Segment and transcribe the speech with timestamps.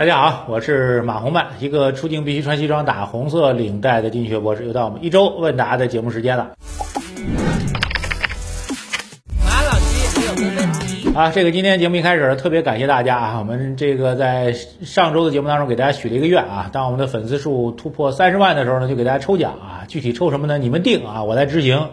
[0.00, 4.64] 大家好，我是马红曼，一个出镜必须穿西装、打红色领带的经济学博士。
[4.64, 6.52] 又到我们一周问答的节目时间了。
[9.44, 11.12] 马老师，我有个问题。
[11.14, 20.56] 啊，这个今天节目一开始特别感谢大家啊，我们这个在上周的节目当中给大家许了一个愿啊，当我们的粉丝数突破三十万的时候呢，就给大家抽奖啊，具体抽什么呢？
[20.56, 21.90] 你们定啊，我来执行。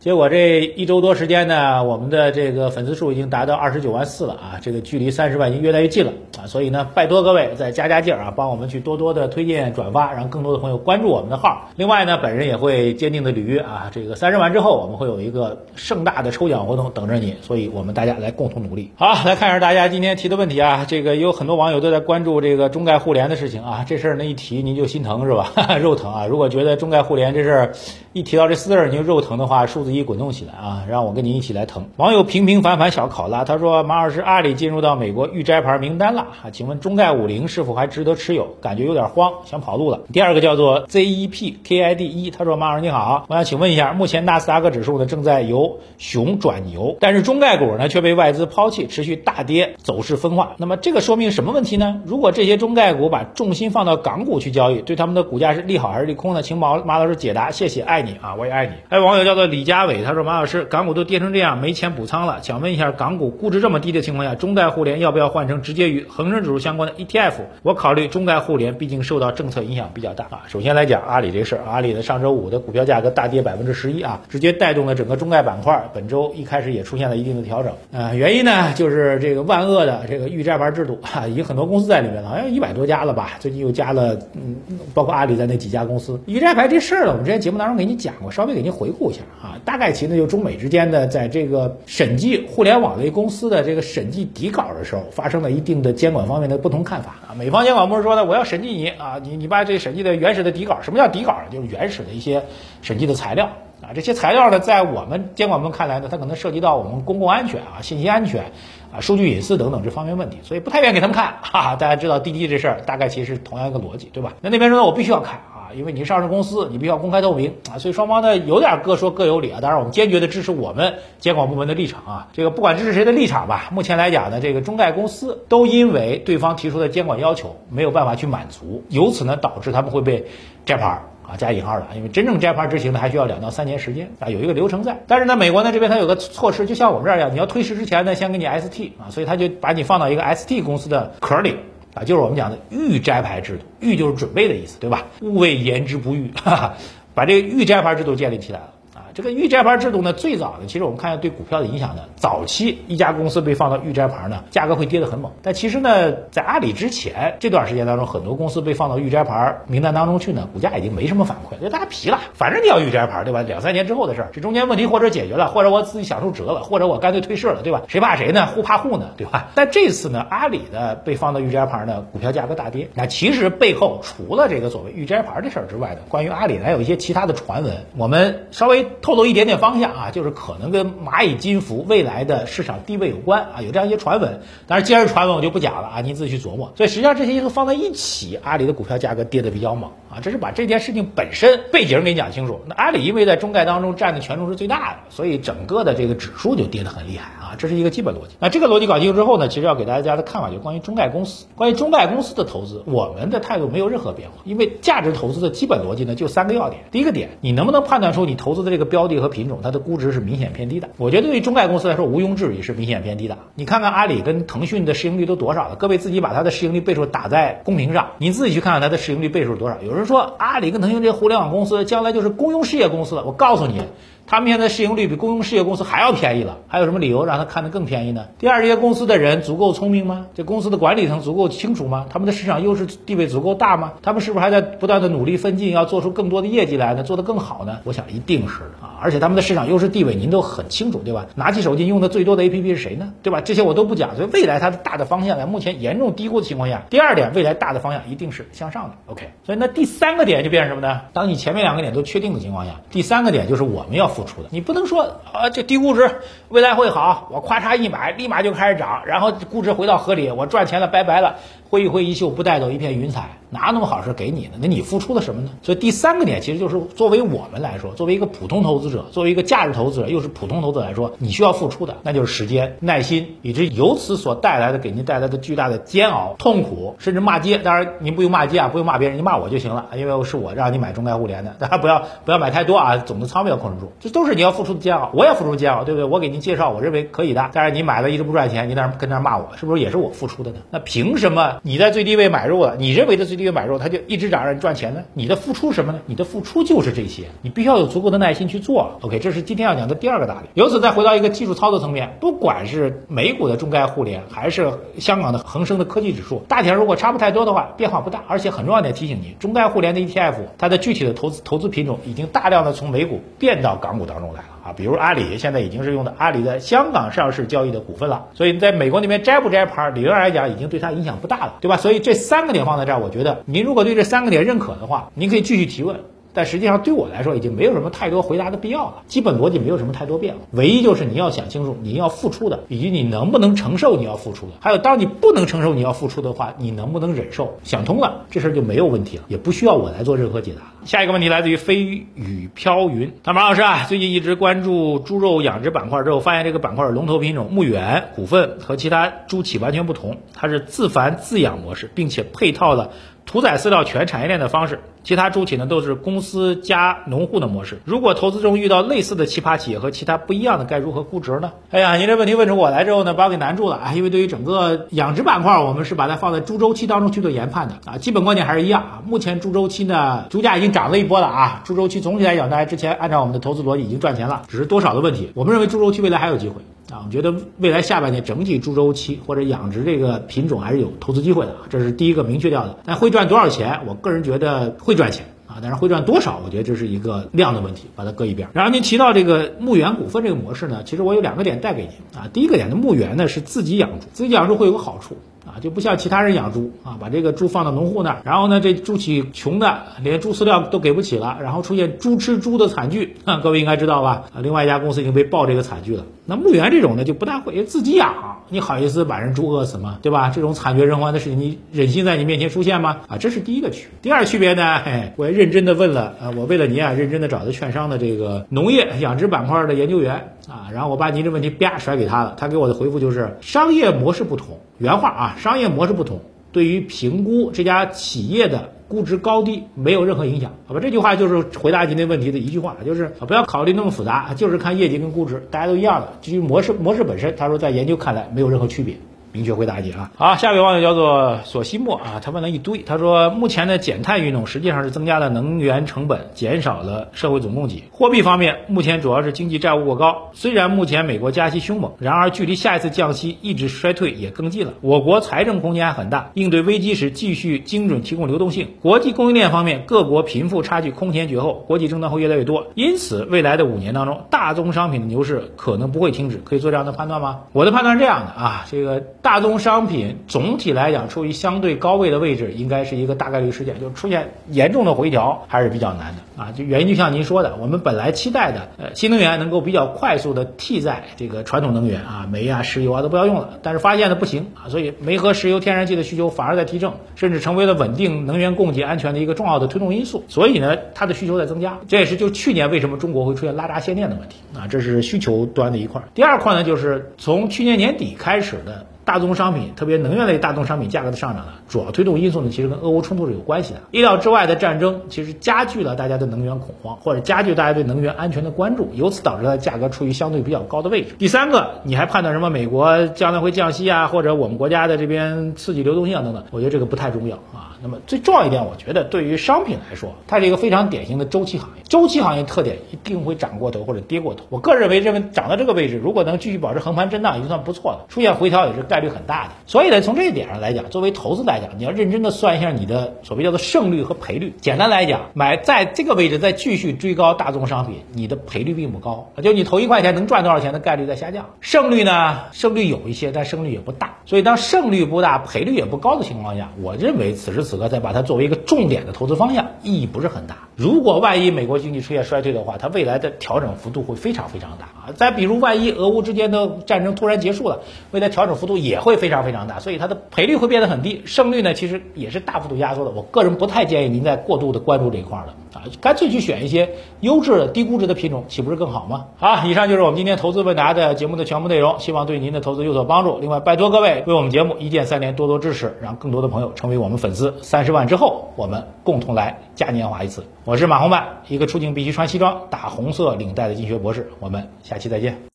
[0.00, 11.68] 结果这一周多时间呢，我们的这个粉丝数已经达到二十九万四了啊，这个距离三十万已经越来越近了啊，所以呢，拜托各位再加加劲儿啊，帮我们去多多的推荐转发，让更多的朋友关注我们的号。
[11.74, 18.92] 另外呢，本人也会坚定的履约啊，这个三十万之后我们会有一个盛大的抽奖活动等着你，所以我们大家来共同努力。
[18.94, 25.52] 好，来看一下大家今天提的问题啊，这个有很多网友都在关注这个中概互联的事情啊，这事儿呢一提您就心疼是吧？
[25.82, 26.24] 肉疼啊！
[26.24, 27.72] 如果觉得中概互联这事儿
[28.12, 30.84] 一提到这四字儿你就肉疼的话，数字一滚动起来啊！
[30.88, 31.86] 让我跟您一起来疼。
[31.96, 38.56] 网友平平凡凡小考拉他说：“马老师，阿里进入到美国预摘牌名单了啊，请问中概五零是否还值得持有？
[38.60, 50.54] 感觉有点慌，想跑路了。”第二个叫做 ZEPKID 一，他说：“马老师你好，我想请问一下，目前纳斯达克指数呢正在由熊转牛，但是中概股呢却被外资抛弃，持续大跌，走势分化。
[50.58, 52.00] 那么这个说明什么问题呢？
[52.04, 56.42] 如果这些中概股把重心放到港股去交易，对他们的股价是利好还是利空呢？
[56.42, 62.40] 请马马老师解答，谢谢，爱你啊，我也爱你。”还有网友叫做李佳阿伟，他说：“马老师。”港股都跌成这样，没钱补仓了。
[62.42, 67.34] 想问一下，港股估值这么低的情况下，中概互联要不要换成直接与恒生指数相关的 ETF？
[67.62, 70.42] 我考虑中概互联，毕竟受到政策影响比较大啊。
[70.48, 75.88] 首先来讲阿里这事儿，阿里的上周五的股票价格大跌百分之十一啊，直接带动了整个中概板块。
[75.94, 83.36] 本周一开始也出现了一定的调整啊，原因呢就是这个万恶的这个预摘牌制度啊，已经很多公司在里面了，好像一百多家了吧。
[83.38, 84.56] 最近又加了，嗯，
[84.92, 89.54] 包括阿里在那几家公司预摘牌这事儿呢，我们之前节目当中给你讲过，稍微给您回顾一下啊。
[89.68, 97.34] 大概其呢就中美之间的在这个审计互联网类公司的这个审计底稿的时候，发生了一定的监管方面的不同看法啊。
[97.34, 101.36] 美方监管部门说呢，我要审计你啊，你你把这审计的原始的底稿，什么叫底稿？
[101.52, 102.42] 就是原始的一些
[102.80, 103.44] 审计的材料
[103.82, 103.92] 啊。
[103.94, 108.44] 这些材料呢，在我们监管部门看来呢，它可能涉及到我们公共安全啊、信息安全
[108.90, 111.34] 啊、数据隐私等等这方面问题，所以不太愿意给他们看。
[111.42, 114.32] 哈哈，大家知道滴滴这事儿，大概其实同样一个逻辑，对吧？
[114.40, 115.57] 那那边说呢，我必须要看啊。
[115.74, 119.60] 因为你是上市公司，你必须要公开透明啊，所以双方呢有点各说各有理啊。
[119.60, 122.28] 当然，我们坚决的支持我们监管部门的立场啊。
[122.32, 130.26] 这个不管支持谁的立场吧，目前来讲呢，这个中概公司都因为对方提出的监管要求没有办法去满足，由此呢导致他们会被
[130.64, 134.98] 摘牌啊，加引号的，因为真正摘牌执行呢还需要两到三年时间啊，有一个流程在。
[135.06, 141.56] 但是呢，美国呢这边它有个措施，就像我们这儿一样，你要退市之前呢，先给你 ST 啊，所以他就把你放到一个 ST 公司的壳里。
[141.98, 145.04] 啊，就是我们讲的预摘牌制度，预就是准备的意思，对吧？
[145.20, 146.74] 勿谓言之不预，哈哈，
[147.12, 148.70] 把这个预摘牌制度建立起来了。
[149.18, 152.02] 这个预摘牌制度呢，最早呢，其实我们看一下对股票的影响呢。
[152.14, 155.32] 早期一家公司被放到预摘牌呢，价格会跌得很猛。
[155.42, 162.20] 但其实呢，在阿里之前这段时间当中，很多公司被放到预摘牌名单当中去呢，股价已经没什么反馈，就大家疲了。
[162.32, 163.42] 反正你要预摘牌，对吧？
[163.42, 167.82] 两三年之后的事儿，这中间问题或者解决了，或者我自己享受折了，或者我干脆退市了，对吧？
[167.88, 168.46] 谁怕谁呢？
[168.46, 169.48] 互怕互呢，对吧？
[169.56, 172.88] 但这次呢，阿里的被放到预摘牌呢，股票价格大跌。
[172.94, 179.88] 那其实背后除了这个所谓预摘牌这事儿之外呢，关于阿里还有一些其他的传闻，我们稍微透露一点点方向。
[179.94, 184.42] 啊，就是可能跟蚂蚁金服未来的市场地位有关啊，有这样一些传闻。
[184.66, 186.72] 当然，既然是传闻，我就不讲了啊，您自己去琢磨。
[186.76, 190.20] 所以实际上这些因素放在一起，阿里的股票价格跌得比较猛啊。
[190.20, 192.60] 这是把这件事情本身背景给你讲清楚。
[192.66, 197.56] 那阿里因为在中概当中占的权重是最大的，所以整个的这个指数就跌得很厉害啊。
[197.56, 198.34] 这是一个基本逻辑。
[198.38, 204.42] 那这个逻辑搞清楚之后呢，其实要给大家的看法就关于中概公司，关于中概公司的投资，我们的态度没有任何变化。
[204.44, 206.82] 因为价值投资的基本逻辑呢，就三个要点。
[206.90, 210.88] 第一个点，你能不能判断出你投资的这个标的和品种它的估值是明显偏低的？
[210.96, 213.38] 我觉得对于中概公司来说，毋庸置疑是明显偏低的。
[213.54, 215.76] 你看看阿里跟腾讯的市盈率都多少了？
[215.76, 219.76] 各位自己把它的市盈率倍数打在公屏上，你自己去看看它的市盈率倍数是多少。
[219.82, 223.82] 有人说阿里跟腾讯这些互联网公司将来就是公用事业公司了，我告诉你。
[224.30, 228.26] 他们现在市盈率比公用事业公司还要便宜了，还有什么理由让他看得更便宜呢？
[228.38, 230.26] 第二，这些公司的人足够聪明吗？
[230.34, 232.04] 这公司的管理层足够清楚吗？
[232.10, 233.94] 他们的市场优势地位足够大吗？
[234.02, 237.02] 他们是不是还在不断的努力奋进，要做出更多的业绩来呢？
[237.02, 237.78] 做得更好呢？
[237.84, 239.00] 我想一定是的啊！
[239.00, 241.24] 而且他们的市场优势地位您都很清楚，对吧？
[241.34, 243.14] 拿起手机用的最多的 APP 是谁呢？
[243.22, 243.40] 对吧？
[243.40, 248.96] 这些我都不讲，所以未来它的大的方向在目前严重低估的情况下，第二点，未来大的方向一定是向上的。
[249.06, 251.00] OK，所以那第三个点就变成什么呢？
[251.14, 254.48] 当你前面两个点都确定的情况下，第三个点就是我们要付出的。
[254.50, 261.36] 你不能说啊，这低估值未来会好，我咔嚓一买，立马就开始涨，然后估值回到合理，我赚钱了，拜拜了，
[261.70, 264.52] 挥一挥衣袖，不带走一片云彩，哪有那么好事给你呢？
[264.60, 265.50] 那你付出了什么呢？
[265.62, 277.58] 所以第三个点其实就是作为我们来说，作为一个普通投资者，作为一个价值投资者，又是普通投资者来说，你需要付出的那就是时间、耐心，以及由此所带来的给您带来的巨大的煎熬、痛苦，甚至骂街。
[277.58, 286.04] 当然您不用骂街啊，不用骂别人，你骂我就行了，因为是我让你买中概互联的，大家不要不要买太多啊，总的仓位要控制住，这都是你要付出的煎熬，我也付出煎熬，对不对？
[286.04, 290.58] 我给您介绍，我认为可以的，但是你买了一直不赚钱，你在那跟那骂我，是不是也是我付出的呢？
[290.70, 295.04] 那凭什么你在最低位买入了，你认为的最低位买入，它就一直涨让你赚钱呢？
[295.14, 296.00] 你的付出什么呢？
[296.04, 298.98] 你的付出就是这些，你必须要有足够的耐心去做。
[299.00, 300.48] OK，这是今天要讲的第二个道理。
[300.52, 308.24] 由此再回到一个技术操作层面，不管是美股的中概互联，还是香港的恒生的科技指数，大体上如果差不太多的话，变化不大。
[308.26, 314.74] 而且很重要点提醒你，中概互联的 ETF，它的具体的投资投资品种已经大量的从美股变到港股当中来了啊。
[314.76, 321.76] 比如阿里现在已经是用的阿里在香港上市交易的股份了，所以你在美国那边摘不摘牌，理论上来讲已经对它影响不大了，对吧？
[321.76, 325.96] 所以这三个点放在这儿，我觉得您如果对这三个点认可的话，您可以继续提问。
[326.32, 337.58] 但实际上对我来说已经没有什么太多回答的必要了，基本逻辑没有什么太多变化，唯一就是你要想清楚你要付出的，以及你能不能承受你要付出的，还有当你不能承受你要付出的话，你能不能忍受？
[337.64, 340.62] 想通了，这事儿就没有问题了，也不需要我来做任何解答。
[340.84, 352.90] 下一个问题来自于飞雨飘云，那马老师啊，最近一直关注猪肉养殖板块之后，发现这个板块龙头品种牧原股份和其他猪企完全不同，它是自繁自养模式，并且配套了。
[353.28, 357.78] 屠宰饲料全产业链的方式，其他猪企呢都是公司加农户的模式。
[357.84, 361.52] 如果投资中遇到类似的奇葩企业和其他不一样的，该如何估值呢？
[361.70, 363.92] 哎呀，您这问题问出我来之后呢，把我给难住了啊！
[363.92, 367.98] 因为对于整个养殖板块，我们是把它放在猪周期当中去做研判的啊。
[367.98, 369.02] 基本观点还是一样啊。
[369.04, 371.60] 目前猪周期呢，猪价已经涨了一波了啊。
[371.66, 375.30] 猪周期总体来讲，大家之前按照我们的投资逻辑已经赚钱了，只是多少的问题。
[375.34, 376.62] 我们认为猪周期未来还有机会。
[376.90, 382.78] 啊，我觉得未来下半年整体猪周期或者养殖这个品种还是有投资机会的，这是第一个明确掉的。
[382.86, 388.48] 那会赚多少钱，我个人觉得会赚钱啊，但是会赚多少，我觉得这是一个量的问题，把它搁一边。
[388.54, 392.26] 然后您提到这个牧原股份这个模式呢，其实我有两个点带给您啊。
[392.32, 395.16] 第一个点呢，牧原呢是自己养猪，自己养猪会有个好处。
[395.48, 404.24] 啊，就不像其他人养猪啊，把这个猪放到农户那儿，然后呢，这猪企穷的连猪饲料都给不起了，然后出现猪吃猪的惨剧，啊各位应该知道吧？
[404.34, 406.04] 啊，另外一家公司已经被爆这个惨剧了。
[406.26, 409.98] 那牧原这种呢，就不大会自己养，你好意思把人猪饿死吗？
[410.02, 410.30] 对吧？
[410.34, 412.98] 这种惨绝人寰的事情，你忍心在你面前出现吗？
[413.08, 413.88] 啊，这是第一个区。
[414.02, 424.58] 第二区别呢，嘿，我也认真的问了啊，我为了您啊，认真的找的券商的这个农业养殖板块的研究员啊，然后我把您这问题啪甩给他了，他给我的回复就是商业模式不同。
[424.78, 426.20] 原话啊，商业模式不同，
[426.52, 430.80] 对于评估这家企业的估值高低没有任何影响，好吧？
[430.80, 436.12] 这句话就是回答今天问题的一句话，就是不要考虑那么复杂，就是看业绩跟估值，大家都一样的。
[436.22, 438.96] 至于模式，模式本身，他说在研究看来没有任何区别。
[439.32, 440.10] 明确回答你啊！
[440.16, 442.78] 好，下一位网友叫做索西莫啊，他问了一堆。
[442.78, 447.84] 他说，目前的减碳运动实际上是增加了能源成本，减少了社会总供给。
[447.90, 450.30] 货币方面，目前主要是经济债务过高。
[450.32, 454.72] 虽然目前美国加息凶猛，然而距离下一次降息抑制衰退也更近了。
[454.80, 458.68] 我国财政空间还很大，应对危机时继续精准提供流动性。
[458.80, 462.68] 国际供应链方面，各国贫富差距空前绝后，国际争端会越来越多。
[462.74, 466.40] 因此，未来的五年当中，大宗商品的牛市可能不会停止。
[466.44, 467.40] 可以做这样的判断吗？
[467.52, 469.02] 我的判断是这样的啊，这个。
[469.28, 476.50] 大宗商品总体来讲处于相对高位的位置，应该是一个大概率事件，就出现严重的回调还是比较难的啊。
[476.52, 490.24] 就原因就像您说的，我们本来期待的呃新能源能够比较快速的替代这个传统能源啊，煤啊、石油啊都不要用了，但是发现的不行啊，所以煤和石油、天然气的需求反而在提振，甚至成为了稳定能源供给安全的一个重要的推动因素。
[490.28, 496.02] 所以呢，它的需求在增加，这也是就去年为什么中国会出现拉闸限电的问题啊，这是需求端的一块。
[496.14, 498.86] 第二块呢，就是从去年年底开始的。
[499.08, 503.80] 大宗商品，特别能源类大宗商品价格的上涨呢，主要推动因素呢，其实跟俄乌冲突是有关系的。
[503.90, 511.14] 意料之外的战争，其实加剧了大家的能源恐慌，或者加剧大家对能源安全的关注，由此导致了价格处于相对比较高的位置。
[511.18, 512.50] 第三个，你还判断什么？
[512.50, 516.44] 美国将来会降息啊，或者我们国家的这边刺激流动性啊等等？
[516.50, 517.67] 我觉得这个不太重要啊。
[517.82, 521.82] 那么最重要一点，我觉得对于商品来说，它是一个非常典型的周期行业。
[521.88, 524.44] 周期行业特点一定会涨过头或者跌过头。
[524.50, 528.06] 我个人认为，认为涨到这个位置，如果能继续保持横盘震荡，已经算不错的。
[528.08, 529.52] 出现回调也是概率很大的。
[529.66, 534.54] 所以呢，从这一点上来讲，作为投资来讲，你要认真的算一下你的所谓叫做胜率和赔率。
[534.60, 541.46] 简单来讲，买在这个位置再继续追高大宗商品，你的赔率并不高，就你投一块钱能赚多少钱的概率在下降。
[541.60, 544.16] 胜率呢，胜率有一些，但胜率也不大。
[544.26, 550.67] 所以当胜率不大，赔率也不高的情况下，我认为此时此刻再把它作为一个重点的投资方向，意义不是很大。
[550.78, 555.12] 如果万一美国经济出现衰退的话，它未来的调整幅度会非常非常大啊。
[555.16, 557.80] 再比如，万一俄乌之间的战争突然结束了，
[558.12, 563.10] 未来调整幅度也会非常非常大，所以它的赔率会变得很低，胜率呢其实也是大幅度压缩的。
[563.10, 569.24] 我个人不太建议您再过度的关注这一块了啊，干脆去选一些优质的低估值的品种，岂不是更好吗？
[569.38, 573.40] 好，以上就是我们今天投资问答的节目的全部内容，希望对您的投资有所帮助。
[573.40, 577.56] 另外，拜托各位为我们节目一键三连，多多支持，让更多的朋友成为我们粉丝。
[577.62, 580.44] 三十万之后，我们共同来嘉年华一次。
[580.68, 584.30] 我是马红漫，一个出镜必须穿西装、打红色领带的经学博士。
[584.38, 585.40] 我们下期再见。